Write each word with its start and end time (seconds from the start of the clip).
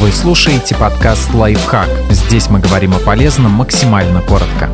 Вы 0.00 0.12
слушаете 0.12 0.74
подкаст 0.76 1.34
«Лайфхак». 1.34 1.86
Здесь 2.08 2.48
мы 2.48 2.58
говорим 2.58 2.94
о 2.94 2.98
полезном 3.00 3.52
максимально 3.52 4.22
коротко. 4.22 4.70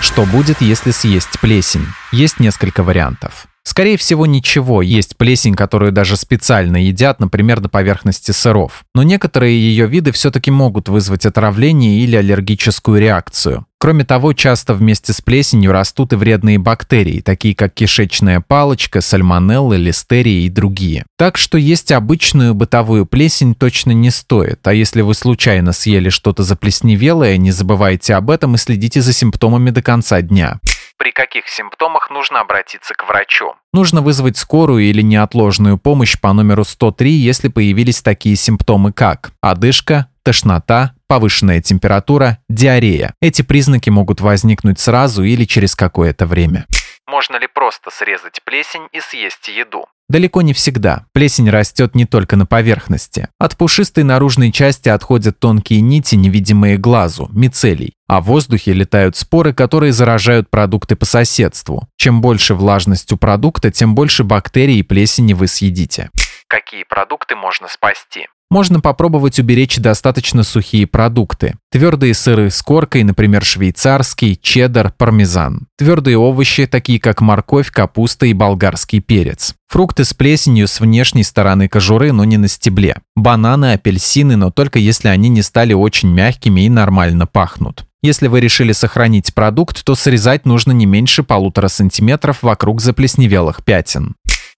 Что 0.00 0.24
будет, 0.24 0.60
если 0.60 0.92
съесть 0.92 1.40
плесень? 1.40 1.86
Есть 2.12 2.38
несколько 2.38 2.84
вариантов. 2.84 3.48
Скорее 3.64 3.96
всего, 3.96 4.26
ничего. 4.26 4.80
Есть 4.80 5.16
плесень, 5.16 5.56
которую 5.56 5.90
даже 5.90 6.16
специально 6.16 6.76
едят, 6.76 7.18
например, 7.18 7.60
на 7.60 7.68
поверхности 7.68 8.30
сыров. 8.30 8.84
Но 8.94 9.02
некоторые 9.02 9.58
ее 9.58 9.88
виды 9.88 10.12
все-таки 10.12 10.52
могут 10.52 10.88
вызвать 10.88 11.26
отравление 11.26 11.98
или 11.98 12.14
аллергическую 12.14 13.00
реакцию. 13.00 13.66
Кроме 13.84 14.06
того, 14.06 14.32
часто 14.32 14.72
вместе 14.72 15.12
с 15.12 15.20
плесенью 15.20 15.70
растут 15.70 16.14
и 16.14 16.16
вредные 16.16 16.58
бактерии, 16.58 17.20
такие 17.20 17.54
как 17.54 17.74
кишечная 17.74 18.40
палочка, 18.40 19.02
сальмонелла, 19.02 19.74
листерия 19.74 20.46
и 20.46 20.48
другие. 20.48 21.04
Так 21.18 21.36
что 21.36 21.58
есть 21.58 21.92
обычную 21.92 22.54
бытовую 22.54 23.04
плесень 23.04 23.54
точно 23.54 23.90
не 23.90 24.08
стоит, 24.08 24.66
а 24.66 24.72
если 24.72 25.02
вы 25.02 25.12
случайно 25.12 25.74
съели 25.74 26.08
что-то 26.08 26.44
заплесневелое, 26.44 27.36
не 27.36 27.50
забывайте 27.50 28.14
об 28.14 28.30
этом 28.30 28.54
и 28.54 28.56
следите 28.56 29.02
за 29.02 29.12
симптомами 29.12 29.68
до 29.68 29.82
конца 29.82 30.22
дня 30.22 30.60
при 30.96 31.10
каких 31.10 31.48
симптомах 31.48 32.08
нужно 32.08 32.40
обратиться 32.40 32.94
к 32.94 33.06
врачу. 33.06 33.56
Нужно 33.74 34.00
вызвать 34.00 34.38
скорую 34.38 34.84
или 34.84 35.02
неотложную 35.02 35.76
помощь 35.76 36.18
по 36.18 36.32
номеру 36.32 36.64
103, 36.64 37.10
если 37.10 37.48
появились 37.48 38.00
такие 38.00 38.36
симптомы, 38.36 38.92
как 38.92 39.32
одышка, 39.42 40.06
тошнота, 40.22 40.93
повышенная 41.08 41.60
температура, 41.60 42.38
диарея. 42.48 43.14
Эти 43.20 43.42
признаки 43.42 43.90
могут 43.90 44.20
возникнуть 44.20 44.78
сразу 44.78 45.22
или 45.22 45.44
через 45.44 45.74
какое-то 45.74 46.26
время. 46.26 46.66
Можно 47.06 47.36
ли 47.36 47.46
просто 47.46 47.90
срезать 47.90 48.40
плесень 48.44 48.88
и 48.92 49.00
съесть 49.00 49.48
еду? 49.48 49.86
Далеко 50.08 50.42
не 50.42 50.52
всегда. 50.52 51.06
Плесень 51.12 51.48
растет 51.48 51.94
не 51.94 52.04
только 52.04 52.36
на 52.36 52.44
поверхности. 52.44 53.28
От 53.38 53.56
пушистой 53.56 54.04
наружной 54.04 54.52
части 54.52 54.88
отходят 54.88 55.38
тонкие 55.38 55.80
нити, 55.80 56.14
невидимые 56.14 56.76
глазу, 56.76 57.28
мицелий. 57.32 57.94
А 58.06 58.20
в 58.20 58.24
воздухе 58.24 58.72
летают 58.74 59.16
споры, 59.16 59.54
которые 59.54 59.92
заражают 59.92 60.50
продукты 60.50 60.94
по 60.94 61.06
соседству. 61.06 61.88
Чем 61.96 62.20
больше 62.20 62.54
влажность 62.54 63.12
у 63.12 63.16
продукта, 63.16 63.70
тем 63.70 63.94
больше 63.94 64.24
бактерий 64.24 64.78
и 64.78 64.82
плесени 64.82 65.32
вы 65.32 65.46
съедите. 65.46 66.10
Какие 66.48 66.84
продукты 66.84 67.34
можно 67.34 67.68
спасти? 67.68 68.28
Можно 68.54 68.78
попробовать 68.78 69.40
уберечь 69.40 69.78
достаточно 69.78 70.44
сухие 70.44 70.86
продукты. 70.86 71.56
Твердые 71.72 72.14
сыры 72.14 72.50
с 72.50 72.62
коркой, 72.62 73.02
например, 73.02 73.44
швейцарский, 73.44 74.38
чеддер, 74.40 74.94
пармезан. 74.96 75.66
Твердые 75.76 76.16
овощи, 76.16 76.66
такие 76.66 77.00
как 77.00 77.20
морковь, 77.20 77.72
капуста 77.72 78.26
и 78.26 78.32
болгарский 78.32 79.00
перец. 79.00 79.56
Фрукты 79.66 80.04
с 80.04 80.14
плесенью 80.14 80.68
с 80.68 80.78
внешней 80.78 81.24
стороны 81.24 81.66
кожуры, 81.66 82.12
но 82.12 82.22
не 82.22 82.36
на 82.36 82.46
стебле. 82.46 82.98
Бананы, 83.16 83.72
апельсины, 83.72 84.36
но 84.36 84.52
только 84.52 84.78
если 84.78 85.08
они 85.08 85.30
не 85.30 85.42
стали 85.42 85.72
очень 85.72 86.12
мягкими 86.12 86.60
и 86.60 86.68
нормально 86.68 87.26
пахнут. 87.26 87.84
Если 88.02 88.28
вы 88.28 88.38
решили 88.38 88.70
сохранить 88.70 89.34
продукт, 89.34 89.84
то 89.84 89.96
срезать 89.96 90.46
нужно 90.46 90.70
не 90.70 90.86
меньше 90.86 91.24
полутора 91.24 91.66
сантиметров 91.66 92.38
вокруг 92.42 92.80
заплесневелых 92.80 93.64
пятен 93.64 94.14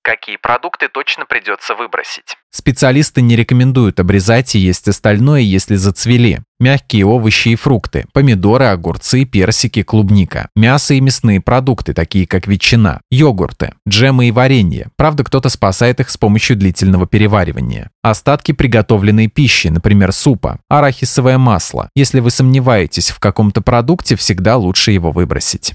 какие 0.07 0.37
продукты 0.37 0.87
точно 0.89 1.27
придется 1.27 1.75
выбросить. 1.75 2.37
Специалисты 2.53 3.23
не 3.23 3.35
рекомендуют 3.35 3.99
обрезать 3.99 4.55
и 4.55 4.59
есть 4.61 4.87
остальное, 4.87 5.41
если 5.41 5.75
зацвели. 5.75 6.39
Мягкие 6.61 7.05
овощи 7.05 7.49
и 7.49 7.57
фрукты, 7.57 8.07
помидоры, 8.13 8.67
огурцы, 8.67 9.25
персики, 9.25 9.83
клубника. 9.83 10.49
Мясо 10.55 10.95
и 10.95 11.01
мясные 11.01 11.41
продукты, 11.41 11.93
такие 11.93 12.27
как 12.27 12.47
ветчина, 12.47 13.01
йогурты, 13.11 13.75
джемы 13.87 14.29
и 14.29 14.31
варенье. 14.31 14.89
Правда, 14.97 15.25
кто-то 15.25 15.49
спасает 15.49 15.99
их 15.99 16.09
с 16.09 16.17
помощью 16.17 16.57
длительного 16.57 17.07
переваривания. 17.07 17.91
Остатки 18.03 18.53
приготовленной 18.53 19.27
пищи, 19.27 19.69
например, 19.69 20.13
супа, 20.13 20.61
арахисовое 20.71 21.37
масло. 21.37 21.91
Если 21.97 22.21
вы 22.21 22.31
сомневаетесь 22.31 23.11
в 23.11 23.19
каком-то 23.19 23.61
продукте, 23.61 24.15
всегда 24.15 24.57
лучше 24.57 24.93
его 24.93 25.11
выбросить. 25.11 25.75